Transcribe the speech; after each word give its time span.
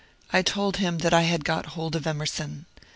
I 0.33 0.41
told 0.41 0.77
him 0.77 0.97
that 1.05 1.13
I 1.13 1.21
had 1.21 1.45
got 1.45 1.67
hold 1.77 1.95
of 1.95 2.07
Emerson. 2.07 2.65